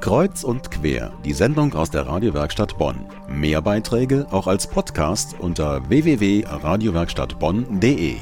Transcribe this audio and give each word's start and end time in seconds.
Kreuz 0.00 0.44
und 0.44 0.70
quer, 0.70 1.12
die 1.24 1.32
Sendung 1.32 1.74
aus 1.74 1.90
der 1.90 2.06
Radiowerkstatt 2.06 2.78
Bonn. 2.78 3.06
Mehr 3.28 3.60
Beiträge 3.62 4.28
auch 4.30 4.46
als 4.46 4.68
Podcast 4.68 5.34
unter 5.38 5.88
www.radiowerkstattbonn.de. 5.88 8.16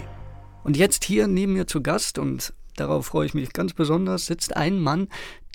Und 0.64 0.77
jetzt 0.77 1.04
hier 1.04 1.27
neben 1.27 1.54
mir 1.54 1.66
zu 1.66 1.82
Gast, 1.82 2.19
und 2.19 2.54
darauf 2.77 3.06
freue 3.06 3.27
ich 3.27 3.35
mich 3.35 3.53
ganz 3.53 3.74
besonders, 3.74 4.27
sitzt 4.27 4.56
ein 4.56 4.79
Mann, 4.79 5.08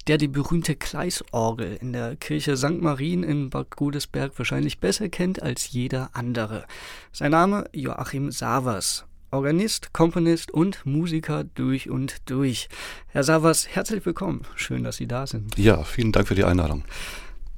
der 0.08 0.18
die 0.18 0.28
berühmte 0.28 0.76
Kleisorgel 0.76 1.78
in 1.82 1.94
der 1.94 2.16
Kirche 2.16 2.58
St. 2.58 2.82
Marien 2.82 3.24
in 3.24 3.50
Bad 3.50 3.76
Godesberg 3.76 4.38
wahrscheinlich 4.38 4.80
besser 4.80 5.10
kennt 5.10 5.42
als 5.42 5.72
jeder 5.72 6.12
andere. 6.14 6.66
Sein 7.12 7.32
Name 7.32 7.66
Joachim 7.74 8.32
Savers. 8.32 9.06
Organist, 9.30 9.92
Komponist 9.92 10.52
und 10.52 10.86
Musiker 10.86 11.44
durch 11.44 11.90
und 11.90 12.30
durch. 12.30 12.70
Herr 13.08 13.24
Savas, 13.24 13.68
herzlich 13.68 14.06
willkommen. 14.06 14.44
Schön, 14.56 14.86
dass 14.86 14.96
Sie 14.96 15.08
da 15.08 15.28
sind. 15.28 15.58
Ja, 15.58 15.84
vielen 15.84 16.14
Dank 16.14 16.30
für 16.30 16.36
die 16.36 16.46
Einladung. 16.46 16.86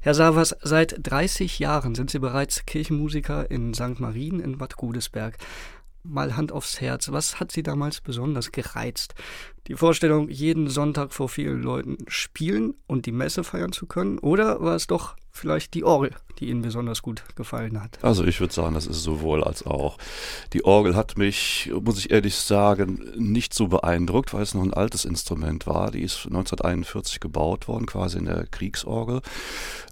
Herr 0.00 0.14
Savas, 0.14 0.56
seit 0.62 0.96
30 1.00 1.60
Jahren 1.60 1.94
sind 1.94 2.10
Sie 2.10 2.18
bereits 2.18 2.66
Kirchenmusiker 2.66 3.48
in 3.52 3.72
St. 3.72 4.00
Marien 4.00 4.40
in 4.40 4.58
Bad 4.58 4.76
Godesberg. 4.76 5.36
Mal 6.02 6.36
Hand 6.36 6.50
aufs 6.50 6.80
Herz, 6.80 7.12
was 7.12 7.38
hat 7.38 7.52
Sie 7.52 7.62
damals 7.62 8.00
besonders 8.00 8.50
gereizt? 8.50 9.14
Die 9.68 9.74
Vorstellung, 9.74 10.28
jeden 10.28 10.68
Sonntag 10.68 11.12
vor 11.12 11.28
vielen 11.28 11.62
Leuten 11.62 11.98
spielen 12.08 12.74
und 12.88 13.06
die 13.06 13.12
Messe 13.12 13.44
feiern 13.44 13.72
zu 13.72 13.86
können? 13.86 14.18
Oder 14.18 14.60
war 14.60 14.74
es 14.74 14.88
doch 14.88 15.14
vielleicht 15.30 15.74
die 15.74 15.84
Orgel, 15.84 16.14
die 16.38 16.48
Ihnen 16.48 16.62
besonders 16.62 17.02
gut 17.02 17.22
gefallen 17.36 17.80
hat? 17.80 17.98
Also 18.02 18.24
ich 18.24 18.40
würde 18.40 18.52
sagen, 18.52 18.74
das 18.74 18.86
ist 18.86 19.02
sowohl 19.02 19.44
als 19.44 19.64
auch. 19.64 19.98
Die 20.52 20.64
Orgel 20.64 20.96
hat 20.96 21.16
mich, 21.16 21.70
muss 21.82 21.98
ich 21.98 22.10
ehrlich 22.10 22.36
sagen, 22.36 23.04
nicht 23.16 23.54
so 23.54 23.68
beeindruckt, 23.68 24.34
weil 24.34 24.42
es 24.42 24.54
noch 24.54 24.62
ein 24.62 24.74
altes 24.74 25.04
Instrument 25.04 25.66
war. 25.66 25.90
Die 25.90 26.02
ist 26.02 26.26
1941 26.26 27.20
gebaut 27.20 27.68
worden, 27.68 27.86
quasi 27.86 28.18
in 28.18 28.24
der 28.24 28.46
Kriegsorgel. 28.46 29.20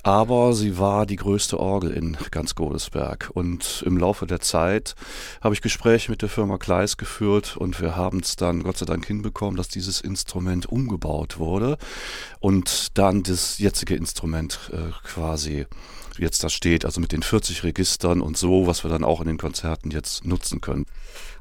Aber 0.03 0.55
sie 0.55 0.79
war 0.79 1.07
die 1.07 1.17
größte 1.17 1.61
Orgel 1.61 1.91
in 1.91 2.17
ganz 2.31 2.55
Godesberg. 2.55 3.31
Und 3.35 3.83
im 3.87 3.97
Laufe 3.97 4.27
der 4.27 4.41
Zeit 4.41 4.95
habe 5.41 5.55
ich 5.55 5.63
Gespräche 5.63 6.11
mit 6.11 6.23
der 6.23 6.29
Firma 6.29 6.59
Kleis 6.59 6.97
geführt 6.97 7.57
und 7.57 7.81
wir 7.81 7.97
haben 7.97 8.21
es 8.21 8.37
dann 8.37 8.63
Gott 8.63 8.79
sei 8.79 8.87
Dank 8.87 9.07
hinbekommen, 9.07 9.57
dass 9.57 9.69
dieses 9.69 10.01
Instrument 10.01 10.67
umgebaut 10.67 11.39
wurde 11.39 11.79
und 12.41 12.97
dann 12.97 13.23
das 13.23 13.59
jetzige 13.59 13.95
Instrument 13.95 14.71
äh, 14.73 14.93
quasi 15.05 15.28
jetzt 16.19 16.43
da 16.43 16.49
steht, 16.49 16.85
also 16.85 17.01
mit 17.01 17.13
den 17.13 17.23
40 17.23 17.65
Registern 17.65 18.21
und 18.21 18.37
so, 18.37 18.67
was 18.67 18.85
wir 18.85 18.91
dann 18.91 19.05
auch 19.05 19.21
in 19.21 19.27
den 19.27 19.39
Konzerten 19.39 19.91
jetzt 19.91 20.25
nutzen 20.25 20.61
können. 20.61 20.85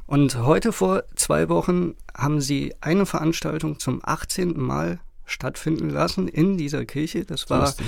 Und 0.06 0.38
heute 0.38 0.72
vor 0.72 1.04
zwei 1.16 1.50
Wochen 1.50 1.96
haben 2.16 2.40
Sie 2.40 2.74
eine 2.82 3.06
Veranstaltung 3.06 3.80
zum 3.80 4.02
18. 4.04 4.58
Mal 4.58 5.00
stattfinden 5.26 5.90
lassen 5.90 6.28
in 6.28 6.58
dieser 6.58 6.86
Kirche. 6.86 7.26
Das 7.26 7.50
war 7.50 7.68
so 7.68 7.84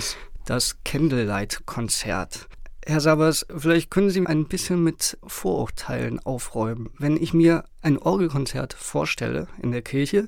das 0.46 0.78
Candlelight-Konzert. 0.84 2.50
Herr 2.86 3.00
Sabers, 3.02 3.46
vielleicht 3.56 3.92
können 3.92 4.10
Sie 4.10 4.26
ein 4.26 4.48
bisschen 4.48 4.84
mit 4.84 5.18
Vorurteilen 5.26 6.20
aufräumen. 6.20 6.90
Wenn 6.98 7.18
ich 7.18 7.34
mir 7.34 7.64
ein 7.82 7.98
Orgelkonzert 7.98 8.74
vorstelle 8.74 9.48
in 9.62 9.72
der 9.72 9.82
Kirche, 9.82 10.28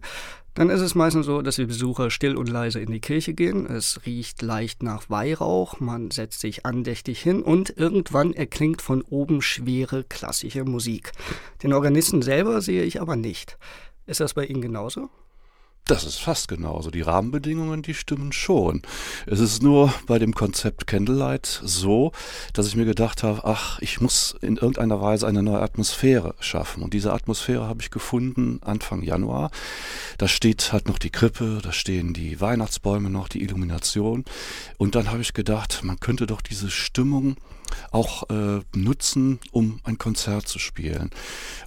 dann 0.53 0.69
ist 0.69 0.81
es 0.81 0.95
meistens 0.95 1.25
so, 1.25 1.41
dass 1.41 1.55
die 1.55 1.65
Besucher 1.65 2.11
still 2.11 2.35
und 2.35 2.49
leise 2.49 2.79
in 2.79 2.91
die 2.91 2.99
Kirche 2.99 3.33
gehen. 3.33 3.65
Es 3.65 4.01
riecht 4.05 4.41
leicht 4.41 4.83
nach 4.83 5.09
Weihrauch, 5.09 5.79
man 5.79 6.11
setzt 6.11 6.41
sich 6.41 6.65
andächtig 6.65 7.21
hin 7.21 7.41
und 7.41 7.77
irgendwann 7.77 8.33
erklingt 8.33 8.81
von 8.81 9.01
oben 9.01 9.41
schwere 9.41 10.03
klassische 10.03 10.65
Musik. 10.65 11.11
Den 11.63 11.73
Organisten 11.73 12.21
selber 12.21 12.61
sehe 12.61 12.83
ich 12.83 12.99
aber 12.99 13.15
nicht. 13.15 13.57
Ist 14.05 14.19
das 14.19 14.33
bei 14.33 14.45
Ihnen 14.45 14.61
genauso? 14.61 15.09
Das 15.85 16.03
ist 16.05 16.19
fast 16.19 16.47
genauso. 16.47 16.91
Die 16.91 17.01
Rahmenbedingungen, 17.01 17.81
die 17.81 17.93
stimmen 17.93 18.31
schon. 18.31 18.81
Es 19.25 19.39
ist 19.39 19.61
nur 19.61 19.93
bei 20.07 20.19
dem 20.19 20.33
Konzept 20.33 20.87
Candlelight 20.87 21.61
so, 21.63 22.11
dass 22.53 22.67
ich 22.67 22.75
mir 22.75 22.85
gedacht 22.85 23.23
habe, 23.23 23.41
ach, 23.43 23.79
ich 23.81 23.99
muss 23.99 24.35
in 24.41 24.57
irgendeiner 24.57 25.01
Weise 25.01 25.27
eine 25.27 25.43
neue 25.43 25.59
Atmosphäre 25.59 26.35
schaffen. 26.39 26.83
Und 26.83 26.93
diese 26.93 27.11
Atmosphäre 27.11 27.67
habe 27.67 27.81
ich 27.81 27.89
gefunden 27.89 28.61
Anfang 28.63 29.01
Januar. 29.01 29.51
Da 30.17 30.27
steht 30.27 30.71
halt 30.71 30.87
noch 30.87 30.99
die 30.99 31.09
Krippe, 31.09 31.59
da 31.61 31.73
stehen 31.73 32.13
die 32.13 32.39
Weihnachtsbäume 32.39 33.09
noch, 33.09 33.27
die 33.27 33.41
Illumination. 33.41 34.23
Und 34.77 34.95
dann 34.95 35.11
habe 35.11 35.21
ich 35.21 35.33
gedacht, 35.33 35.81
man 35.83 35.99
könnte 35.99 36.27
doch 36.27 36.41
diese 36.41 36.69
Stimmung 36.69 37.37
auch 37.91 38.29
äh, 38.29 38.61
nutzen, 38.75 39.39
um 39.51 39.79
ein 39.83 39.97
Konzert 39.97 40.47
zu 40.47 40.59
spielen. 40.59 41.09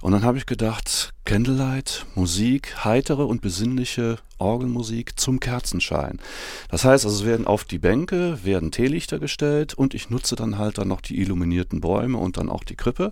Und 0.01 0.13
dann 0.13 0.23
habe 0.23 0.37
ich 0.37 0.45
gedacht, 0.45 1.14
Candlelight, 1.25 2.05
Musik, 2.13 2.85
heitere 2.85 3.23
und 3.23 3.41
besinnliche 3.41 4.19
Orgelmusik 4.37 5.19
zum 5.19 5.39
Kerzenschein. 5.39 6.19
Das 6.69 6.85
heißt, 6.85 7.03
also 7.03 7.17
es 7.17 7.25
werden 7.25 7.47
auf 7.47 7.63
die 7.63 7.79
Bänke 7.79 8.37
werden 8.43 8.71
Teelichter 8.71 9.17
gestellt 9.17 9.73
und 9.73 9.95
ich 9.95 10.11
nutze 10.11 10.35
dann 10.35 10.59
halt 10.59 10.77
dann 10.77 10.87
noch 10.87 11.01
die 11.01 11.19
illuminierten 11.19 11.81
Bäume 11.81 12.19
und 12.19 12.37
dann 12.37 12.49
auch 12.49 12.63
die 12.63 12.75
Krippe. 12.75 13.11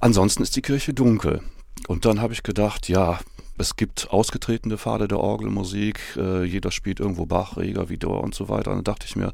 Ansonsten 0.00 0.42
ist 0.42 0.56
die 0.56 0.62
Kirche 0.62 0.94
dunkel. 0.94 1.42
Und 1.86 2.06
dann 2.06 2.22
habe 2.22 2.32
ich 2.32 2.42
gedacht, 2.42 2.88
ja, 2.88 3.20
es 3.60 3.76
gibt 3.76 4.10
ausgetretene 4.10 4.78
Pfade 4.78 5.08
der 5.08 5.20
Orgelmusik, 5.20 6.00
äh, 6.16 6.44
jeder 6.44 6.70
spielt 6.70 7.00
irgendwo 7.00 7.26
Bach, 7.26 7.56
Reger, 7.56 7.88
Vidor 7.88 8.22
und 8.22 8.34
so 8.34 8.48
weiter. 8.48 8.70
Und 8.70 8.78
dann 8.78 8.84
dachte 8.84 9.06
ich 9.08 9.16
mir, 9.16 9.32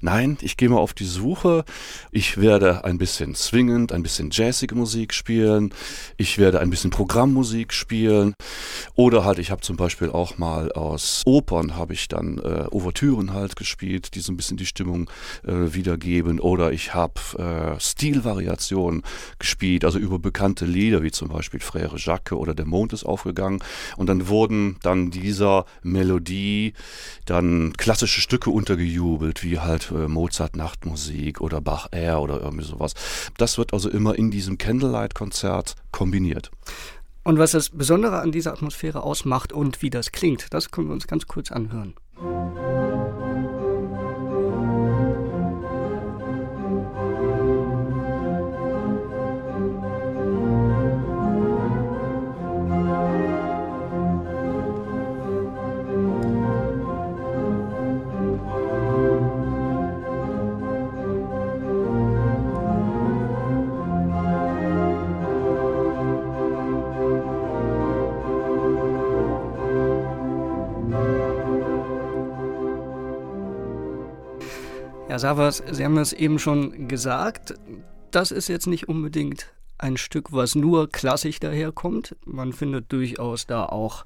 nein, 0.00 0.38
ich 0.40 0.56
gehe 0.56 0.68
mal 0.68 0.78
auf 0.78 0.94
die 0.94 1.04
Suche. 1.04 1.64
Ich 2.10 2.38
werde 2.38 2.84
ein 2.84 2.98
bisschen 2.98 3.34
swingend, 3.34 3.92
ein 3.92 4.02
bisschen 4.02 4.30
jazzige 4.30 4.74
Musik 4.74 5.14
spielen. 5.14 5.72
Ich 6.16 6.38
werde 6.38 6.60
ein 6.60 6.70
bisschen 6.70 6.90
Programmmusik 6.90 7.72
spielen. 7.72 8.34
Oder 8.94 9.24
halt, 9.24 9.38
ich 9.38 9.50
habe 9.50 9.60
zum 9.60 9.76
Beispiel 9.76 10.10
auch 10.10 10.38
mal 10.38 10.72
aus 10.72 11.22
Opern 11.26 11.76
habe 11.76 11.92
ich 11.92 12.08
dann 12.08 12.38
äh, 12.38 12.66
Ouvertüren 12.70 13.32
halt 13.32 13.56
gespielt, 13.56 14.14
die 14.14 14.20
so 14.20 14.32
ein 14.32 14.36
bisschen 14.36 14.56
die 14.56 14.66
Stimmung 14.66 15.10
äh, 15.44 15.74
wiedergeben. 15.74 16.40
Oder 16.40 16.72
ich 16.72 16.94
habe 16.94 17.14
äh, 17.38 17.80
Stilvariationen 17.80 19.02
gespielt, 19.38 19.84
also 19.84 19.98
über 19.98 20.18
bekannte 20.18 20.64
Lieder, 20.64 21.02
wie 21.02 21.10
zum 21.10 21.28
Beispiel 21.28 21.60
Frère 21.60 21.96
Jacques 21.96 22.36
oder 22.36 22.54
Der 22.54 22.66
Mond 22.66 22.92
ist 22.92 23.04
aufgegangen. 23.04 23.60
Und 23.96 24.08
dann 24.08 24.28
wurden 24.28 24.76
dann 24.82 25.10
dieser 25.10 25.66
Melodie 25.82 26.74
dann 27.24 27.72
klassische 27.76 28.20
Stücke 28.20 28.50
untergejubelt, 28.50 29.42
wie 29.42 29.58
halt 29.58 29.90
äh, 29.90 30.08
Mozart 30.08 30.56
Nachtmusik 30.56 31.40
oder 31.40 31.60
Bach 31.60 31.88
Air 31.92 32.20
oder 32.20 32.40
irgendwie 32.40 32.64
sowas. 32.64 32.94
Das 33.36 33.58
wird 33.58 33.72
also 33.72 33.88
immer 33.90 34.16
in 34.16 34.30
diesem 34.30 34.58
Candlelight-Konzert 34.58 35.74
kombiniert. 35.92 36.50
Und 37.24 37.38
was 37.38 37.50
das 37.50 37.70
Besondere 37.70 38.20
an 38.20 38.30
dieser 38.30 38.52
Atmosphäre 38.52 39.02
ausmacht 39.02 39.52
und 39.52 39.82
wie 39.82 39.90
das 39.90 40.12
klingt, 40.12 40.54
das 40.54 40.70
können 40.70 40.86
wir 40.88 40.94
uns 40.94 41.08
ganz 41.08 41.26
kurz 41.26 41.50
anhören. 41.50 41.94
Herr 75.08 75.20
Savas, 75.20 75.62
Sie 75.70 75.84
haben 75.84 75.98
es 75.98 76.12
eben 76.12 76.40
schon 76.40 76.88
gesagt, 76.88 77.54
das 78.10 78.32
ist 78.32 78.48
jetzt 78.48 78.66
nicht 78.66 78.88
unbedingt 78.88 79.52
ein 79.78 79.96
Stück, 79.96 80.32
was 80.32 80.56
nur 80.56 80.90
klassisch 80.90 81.38
daherkommt. 81.38 82.16
Man 82.24 82.52
findet 82.52 82.90
durchaus 82.92 83.46
da 83.46 83.66
auch 83.66 84.04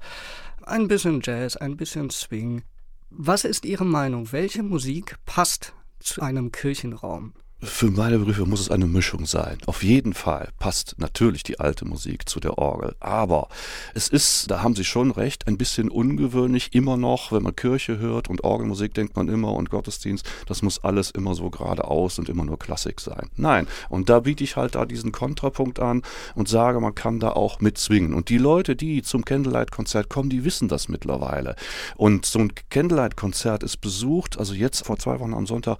ein 0.61 0.87
bisschen 0.87 1.21
Jazz, 1.23 1.57
ein 1.57 1.75
bisschen 1.75 2.11
Swing. 2.11 2.61
Was 3.09 3.45
ist 3.45 3.65
Ihre 3.65 3.83
Meinung? 3.83 4.31
Welche 4.31 4.61
Musik 4.61 5.15
passt 5.25 5.73
zu 5.99 6.21
einem 6.21 6.51
Kirchenraum? 6.51 7.33
Für 7.63 7.91
meine 7.91 8.17
Begriffe 8.17 8.47
muss 8.47 8.59
es 8.59 8.71
eine 8.71 8.87
Mischung 8.87 9.27
sein. 9.27 9.59
Auf 9.67 9.83
jeden 9.83 10.15
Fall 10.15 10.49
passt 10.57 10.95
natürlich 10.97 11.43
die 11.43 11.59
alte 11.59 11.85
Musik 11.85 12.27
zu 12.27 12.39
der 12.39 12.57
Orgel. 12.57 12.95
Aber 12.99 13.49
es 13.93 14.07
ist, 14.07 14.49
da 14.49 14.63
haben 14.63 14.75
Sie 14.75 14.83
schon 14.83 15.11
recht, 15.11 15.47
ein 15.47 15.59
bisschen 15.59 15.89
ungewöhnlich 15.89 16.73
immer 16.73 16.97
noch, 16.97 17.31
wenn 17.31 17.43
man 17.43 17.55
Kirche 17.55 17.99
hört 17.99 18.31
und 18.31 18.43
Orgelmusik 18.43 18.95
denkt 18.95 19.15
man 19.15 19.29
immer 19.29 19.53
und 19.53 19.69
Gottesdienst, 19.69 20.25
das 20.47 20.63
muss 20.63 20.83
alles 20.83 21.11
immer 21.11 21.35
so 21.35 21.51
geradeaus 21.51 22.17
und 22.17 22.29
immer 22.29 22.45
nur 22.45 22.57
Klassik 22.57 22.99
sein. 22.99 23.29
Nein. 23.35 23.67
Und 23.89 24.09
da 24.09 24.21
biete 24.21 24.43
ich 24.43 24.55
halt 24.55 24.73
da 24.73 24.87
diesen 24.87 25.11
Kontrapunkt 25.11 25.79
an 25.79 26.01
und 26.33 26.49
sage, 26.49 26.79
man 26.79 26.95
kann 26.95 27.19
da 27.19 27.29
auch 27.29 27.59
mitzwingen. 27.59 28.15
Und 28.15 28.29
die 28.29 28.39
Leute, 28.39 28.75
die 28.75 29.03
zum 29.03 29.23
Candlelight-Konzert 29.23 30.09
kommen, 30.09 30.31
die 30.31 30.43
wissen 30.45 30.67
das 30.67 30.89
mittlerweile. 30.89 31.55
Und 31.95 32.25
so 32.25 32.39
ein 32.39 32.53
Candlelight-Konzert 32.71 33.61
ist 33.61 33.77
besucht, 33.81 34.39
also 34.39 34.55
jetzt 34.55 34.83
vor 34.83 34.97
zwei 34.97 35.19
Wochen 35.19 35.35
am 35.35 35.45
Sonntag, 35.45 35.77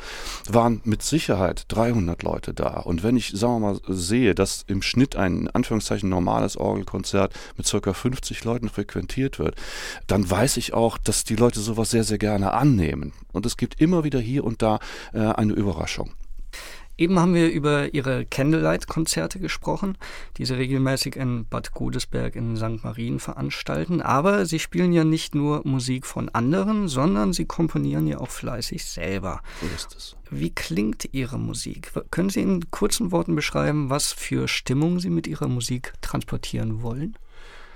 waren 0.48 0.82
mit 0.84 1.02
Sicherheit 1.02 1.71
300 1.72 2.24
Leute 2.24 2.54
da. 2.54 2.80
Und 2.80 3.04
wenn 3.04 3.16
ich, 3.16 3.32
sagen 3.34 3.62
wir 3.62 3.72
mal, 3.72 3.80
sehe, 3.88 4.36
dass 4.36 4.64
im 4.68 4.82
Schnitt 4.82 5.16
ein 5.16 5.42
in 5.42 5.48
Anführungszeichen 5.50 6.10
normales 6.10 6.58
Orgelkonzert 6.58 7.34
mit 7.58 7.66
circa 7.66 7.94
50 7.94 8.44
Leuten 8.44 8.70
frequentiert 8.70 9.40
wird, 9.40 9.56
dann 10.08 10.30
weiß 10.30 10.58
ich 10.58 10.74
auch, 10.74 10.98
dass 10.98 11.24
die 11.24 11.36
Leute 11.36 11.60
sowas 11.60 11.92
sehr, 11.92 12.04
sehr 12.04 12.18
gerne 12.18 12.54
annehmen. 12.54 13.14
Und 13.32 13.46
es 13.46 13.58
gibt 13.58 13.80
immer 13.80 14.04
wieder 14.04 14.20
hier 14.20 14.44
und 14.44 14.62
da 14.62 14.80
äh, 15.14 15.20
eine 15.20 15.54
Überraschung. 15.54 16.12
Eben 16.98 17.20
haben 17.20 17.34
wir 17.34 17.50
über 17.50 17.94
Ihre 17.94 18.26
Candlelight-Konzerte 18.26 19.40
gesprochen, 19.40 19.98
die 20.38 20.46
Sie 20.46 20.56
regelmäßig 20.56 21.16
in 21.16 21.46
Bad 21.46 21.72
Godesberg 21.72 22.36
in 22.36 22.56
St. 22.56 22.84
Marien 22.84 23.20
veranstalten. 23.20 24.02
Aber 24.02 24.46
Sie 24.46 24.60
spielen 24.60 24.94
ja 24.94 25.04
nicht 25.04 25.34
nur 25.34 25.62
Musik 25.66 26.06
von 26.06 26.30
anderen, 26.30 26.88
sondern 26.88 27.34
Sie 27.34 27.46
komponieren 27.46 28.08
ja 28.08 28.20
auch 28.20 28.30
fleißig 28.30 28.86
selber. 28.86 29.42
So 29.62 29.68
ist 29.76 29.96
es. 29.96 30.16
Wie 30.30 30.50
klingt 30.50 31.10
Ihre 31.12 31.40
Musik? 31.40 31.92
Können 32.12 32.30
Sie 32.30 32.42
in 32.42 32.72
kurzen 32.72 33.12
Worten 33.12 33.36
beschreiben, 33.36 33.90
was 33.90 34.14
für 34.14 34.48
Stimmung 34.48 35.00
Sie 35.00 35.10
mit 35.10 35.28
Ihrer 35.28 35.48
Musik 35.48 35.94
transportieren 36.02 36.82
wollen? 36.82 37.18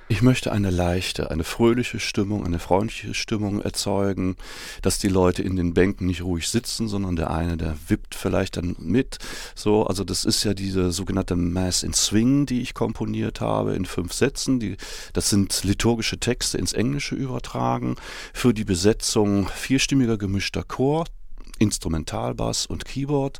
Ich 0.07 0.21
möchte 0.21 0.51
eine 0.51 0.69
leichte, 0.69 1.31
eine 1.31 1.43
fröhliche 1.43 1.99
Stimmung, 1.99 2.45
eine 2.45 2.59
freundliche 2.59 3.15
Stimmung 3.15 3.59
erzeugen, 3.59 4.35
dass 4.83 4.99
die 4.99 5.07
Leute 5.07 5.41
in 5.41 5.55
den 5.55 5.73
Bänken 5.73 6.05
nicht 6.05 6.21
ruhig 6.21 6.47
sitzen, 6.47 6.87
sondern 6.87 7.15
der 7.15 7.31
eine, 7.31 7.57
der 7.57 7.75
wippt 7.87 8.13
vielleicht 8.13 8.57
dann 8.57 8.75
mit. 8.77 9.17
So, 9.55 9.87
also 9.87 10.03
das 10.03 10.23
ist 10.23 10.43
ja 10.43 10.53
diese 10.53 10.91
sogenannte 10.91 11.35
Mass 11.35 11.81
in 11.81 11.93
Swing, 11.93 12.45
die 12.45 12.61
ich 12.61 12.75
komponiert 12.75 13.41
habe 13.41 13.73
in 13.73 13.85
fünf 13.85 14.13
Sätzen. 14.13 14.59
Die, 14.59 14.77
das 15.13 15.31
sind 15.31 15.63
liturgische 15.63 16.19
Texte 16.19 16.59
ins 16.59 16.73
Englische 16.73 17.15
übertragen. 17.15 17.95
Für 18.31 18.53
die 18.53 18.63
Besetzung 18.63 19.47
vierstimmiger 19.47 20.19
gemischter 20.19 20.63
Chor, 20.63 21.05
Instrumentalbass 21.59 22.65
und 22.65 22.85
Keyboard. 22.85 23.39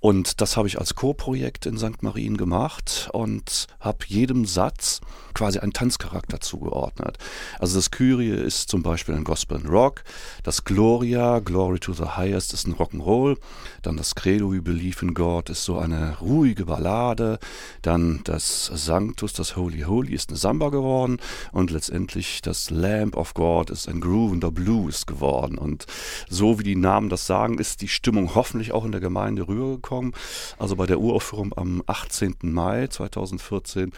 Und 0.00 0.40
das 0.40 0.56
habe 0.56 0.68
ich 0.68 0.78
als 0.78 0.94
Chorprojekt 0.94 1.66
in 1.66 1.78
St. 1.78 2.02
Marien 2.02 2.36
gemacht 2.36 3.08
und 3.12 3.66
habe 3.80 3.98
jedem 4.06 4.44
Satz 4.44 5.00
quasi 5.34 5.58
einen 5.58 5.72
Tanzcharakter 5.72 6.40
zugeordnet. 6.40 7.18
Also 7.58 7.76
das 7.76 7.90
Kyrie 7.90 8.30
ist 8.30 8.68
zum 8.68 8.82
Beispiel 8.82 9.14
ein 9.14 9.24
Gospel 9.24 9.58
and 9.58 9.68
Rock, 9.68 10.04
das 10.42 10.64
Gloria, 10.64 11.38
Glory 11.38 11.78
to 11.78 11.92
the 11.92 12.16
Highest 12.16 12.52
ist 12.52 12.66
ein 12.66 12.74
Rock'n'Roll, 12.74 13.38
dann 13.82 13.96
das 13.96 14.14
Credo, 14.14 14.52
We 14.52 14.60
Believe 14.60 15.04
in 15.04 15.14
God 15.14 15.50
ist 15.50 15.64
so 15.64 15.78
eine 15.78 16.18
ruhige 16.18 16.66
Ballade, 16.66 17.38
dann 17.82 18.20
das 18.24 18.66
Sanctus, 18.66 19.32
das 19.32 19.56
Holy 19.56 19.82
Holy 19.82 20.14
ist 20.14 20.30
eine 20.30 20.38
Samba 20.38 20.68
geworden 20.68 21.18
und 21.52 21.70
letztendlich 21.70 22.42
das 22.42 22.70
Lamp 22.70 23.16
of 23.16 23.34
God 23.34 23.70
ist 23.70 23.88
ein 23.88 24.00
groovender 24.00 24.50
Blues 24.50 25.06
geworden. 25.06 25.58
Und 25.58 25.86
so 26.28 26.58
wie 26.58 26.64
die 26.64 26.76
Namen 26.76 27.08
das 27.08 27.26
sagen, 27.26 27.41
ist 27.50 27.82
die 27.82 27.88
Stimmung 27.88 28.34
hoffentlich 28.34 28.72
auch 28.72 28.84
in 28.84 28.92
der 28.92 29.00
Gemeinde 29.00 29.46
rübergekommen. 29.46 30.12
Also 30.58 30.76
bei 30.76 30.86
der 30.86 31.00
Uraufführung 31.00 31.52
am 31.56 31.82
18. 31.86 32.36
Mai 32.42 32.86
2014 32.86 33.92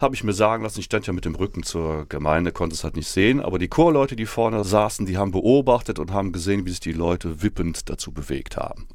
habe 0.00 0.14
ich 0.14 0.24
mir 0.24 0.32
sagen 0.32 0.62
lassen, 0.62 0.80
ich 0.80 0.86
stand 0.86 1.06
ja 1.06 1.12
mit 1.12 1.24
dem 1.24 1.34
Rücken 1.34 1.62
zur 1.62 2.06
Gemeinde, 2.06 2.52
konnte 2.52 2.74
es 2.74 2.84
halt 2.84 2.96
nicht 2.96 3.08
sehen, 3.08 3.40
aber 3.40 3.58
die 3.58 3.68
Chorleute, 3.68 4.16
die 4.16 4.26
vorne 4.26 4.64
saßen, 4.64 5.06
die 5.06 5.16
haben 5.16 5.30
beobachtet 5.30 5.98
und 5.98 6.12
haben 6.12 6.32
gesehen, 6.32 6.66
wie 6.66 6.70
sich 6.70 6.80
die 6.80 6.92
Leute 6.92 7.42
wippend 7.42 7.88
dazu 7.88 8.12
bewegt 8.12 8.56
haben. 8.56 8.86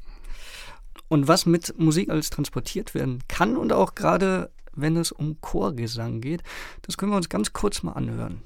Und 1.08 1.26
was 1.26 1.46
mit 1.46 1.78
Musik 1.78 2.10
alles 2.10 2.30
transportiert 2.30 2.94
werden 2.94 3.20
kann 3.28 3.56
und 3.56 3.72
auch 3.72 3.94
gerade 3.94 4.50
wenn 4.80 4.96
es 4.96 5.10
um 5.12 5.40
Chorgesang 5.40 6.20
geht, 6.20 6.42
das 6.82 6.96
können 6.96 7.12
wir 7.12 7.16
uns 7.16 7.28
ganz 7.28 7.52
kurz 7.52 7.82
mal 7.82 7.92
anhören. 7.92 8.42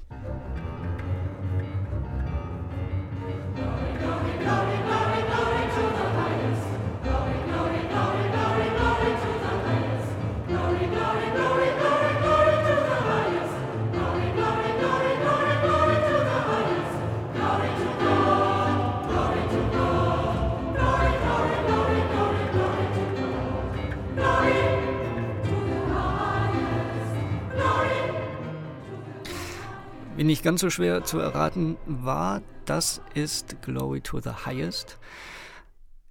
Nicht 30.23 30.43
ganz 30.43 30.61
so 30.61 30.69
schwer 30.69 31.03
zu 31.03 31.19
erraten 31.19 31.77
war, 31.85 32.41
das 32.65 33.01
ist 33.13 33.61
Glory 33.61 34.01
to 34.01 34.19
the 34.19 34.31
Highest. 34.45 34.97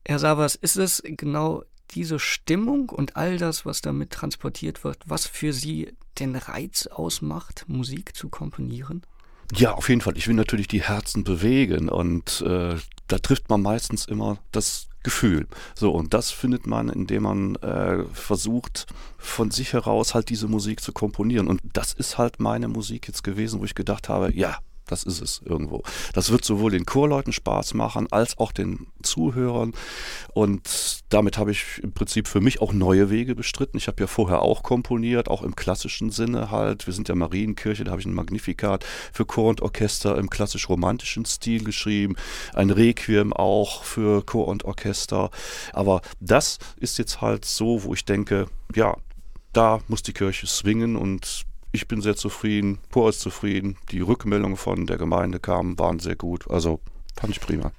Herr 0.06 0.18
Savas, 0.18 0.54
ist 0.54 0.76
es 0.76 1.02
genau 1.04 1.64
diese 1.92 2.18
Stimmung 2.18 2.88
und 2.88 3.16
all 3.16 3.38
das, 3.38 3.64
was 3.64 3.80
damit 3.80 4.10
transportiert 4.10 4.84
wird, 4.84 4.98
was 5.06 5.26
für 5.26 5.52
Sie 5.52 5.94
den 6.18 6.36
Reiz 6.36 6.86
ausmacht, 6.86 7.64
Musik 7.68 8.16
zu 8.16 8.28
komponieren? 8.28 9.02
Ja, 9.54 9.74
auf 9.74 9.88
jeden 9.88 10.00
Fall. 10.00 10.16
Ich 10.16 10.28
will 10.28 10.34
natürlich 10.34 10.66
die 10.68 10.82
Herzen 10.82 11.24
bewegen 11.24 11.88
und 11.88 12.42
äh, 12.46 12.76
da 13.08 13.18
trifft 13.18 13.50
man 13.50 13.60
meistens 13.60 14.06
immer 14.06 14.38
das 14.50 14.88
Gefühl. 15.02 15.46
So, 15.74 15.90
und 15.92 16.14
das 16.14 16.30
findet 16.30 16.66
man, 16.66 16.88
indem 16.88 17.24
man 17.24 17.56
äh, 17.56 18.04
versucht, 18.14 18.86
von 19.18 19.50
sich 19.50 19.74
heraus 19.74 20.14
halt 20.14 20.30
diese 20.30 20.48
Musik 20.48 20.80
zu 20.80 20.92
komponieren. 20.92 21.48
Und 21.48 21.60
das 21.72 21.92
ist 21.92 22.16
halt 22.16 22.40
meine 22.40 22.68
Musik 22.68 23.08
jetzt 23.08 23.24
gewesen, 23.24 23.60
wo 23.60 23.64
ich 23.64 23.74
gedacht 23.74 24.08
habe, 24.08 24.32
ja, 24.34 24.58
das 24.86 25.02
ist 25.04 25.20
es 25.20 25.40
irgendwo. 25.44 25.82
Das 26.12 26.30
wird 26.30 26.44
sowohl 26.44 26.72
den 26.72 26.86
Chorleuten 26.86 27.32
Spaß 27.32 27.74
machen, 27.74 28.10
als 28.10 28.38
auch 28.38 28.52
den 28.52 28.86
Zuhörern. 29.02 29.72
Und 30.34 31.02
damit 31.08 31.38
habe 31.38 31.50
ich 31.50 31.80
im 31.82 31.92
Prinzip 31.92 32.28
für 32.28 32.40
mich 32.40 32.60
auch 32.60 32.72
neue 32.72 33.10
Wege 33.10 33.34
bestritten. 33.34 33.76
Ich 33.76 33.86
habe 33.86 34.00
ja 34.00 34.06
vorher 34.06 34.42
auch 34.42 34.62
komponiert, 34.62 35.28
auch 35.28 35.42
im 35.42 35.56
klassischen 35.56 36.10
Sinne 36.10 36.50
halt. 36.50 36.86
Wir 36.86 36.94
sind 36.94 37.08
ja 37.08 37.14
Marienkirche, 37.14 37.84
da 37.84 37.92
habe 37.92 38.00
ich 38.00 38.06
ein 38.06 38.14
Magnifikat 38.14 38.84
für 39.12 39.24
Chor 39.24 39.50
und 39.50 39.62
Orchester 39.62 40.18
im 40.18 40.30
klassisch-romantischen 40.30 41.24
Stil 41.24 41.64
geschrieben. 41.64 42.16
Ein 42.54 42.70
Requiem 42.70 43.32
auch 43.32 43.84
für 43.84 44.24
Chor 44.24 44.48
und 44.48 44.64
Orchester. 44.64 45.30
Aber 45.72 46.02
das 46.20 46.58
ist 46.76 46.98
jetzt 46.98 47.20
halt 47.20 47.44
so, 47.44 47.84
wo 47.84 47.94
ich 47.94 48.04
denke, 48.04 48.46
ja, 48.74 48.96
da 49.52 49.80
muss 49.88 50.02
die 50.02 50.12
Kirche 50.12 50.46
swingen 50.46 50.96
und 50.96 51.44
ich 51.72 51.88
bin 51.88 52.00
sehr 52.02 52.16
zufrieden, 52.16 52.78
Chor 52.92 53.08
ist 53.08 53.20
zufrieden, 53.20 53.76
die 53.90 54.00
Rückmeldungen 54.00 54.56
von 54.56 54.86
der 54.86 54.98
Gemeinde 54.98 55.40
kamen, 55.40 55.78
waren 55.78 55.98
sehr 55.98 56.16
gut. 56.16 56.50
Also 56.50 56.80
fand 57.16 57.32
ich 57.32 57.40
prima. 57.40 57.72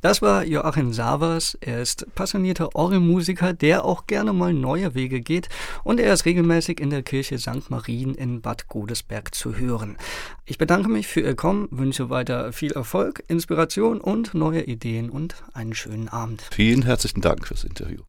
Das 0.00 0.22
war 0.22 0.46
Joachim 0.46 0.94
Savers. 0.94 1.58
Er 1.60 1.82
ist 1.82 2.06
passionierter 2.14 2.74
Orgelmusiker, 2.74 3.52
der 3.52 3.84
auch 3.84 4.06
gerne 4.06 4.32
mal 4.32 4.54
neue 4.54 4.94
Wege 4.94 5.20
geht 5.20 5.50
und 5.84 6.00
er 6.00 6.14
ist 6.14 6.24
regelmäßig 6.24 6.80
in 6.80 6.88
der 6.88 7.02
Kirche 7.02 7.38
St. 7.38 7.68
Marien 7.68 8.14
in 8.14 8.40
Bad 8.40 8.68
Godesberg 8.68 9.34
zu 9.34 9.58
hören. 9.58 9.98
Ich 10.46 10.56
bedanke 10.56 10.88
mich 10.88 11.06
für 11.06 11.20
Ihr 11.20 11.36
Kommen, 11.36 11.68
wünsche 11.70 12.08
weiter 12.08 12.54
viel 12.54 12.72
Erfolg, 12.72 13.22
Inspiration 13.28 14.00
und 14.00 14.32
neue 14.32 14.62
Ideen 14.62 15.10
und 15.10 15.34
einen 15.52 15.74
schönen 15.74 16.08
Abend. 16.08 16.48
Vielen 16.50 16.82
herzlichen 16.82 17.20
Dank 17.20 17.46
fürs 17.46 17.64
Interview. 17.64 18.00